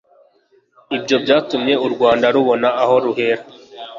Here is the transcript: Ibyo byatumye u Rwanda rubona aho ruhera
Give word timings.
Ibyo 0.97 1.15
byatumye 1.23 1.73
u 1.85 1.87
Rwanda 1.93 2.25
rubona 2.35 2.67
aho 2.81 2.95
ruhera 3.03 3.43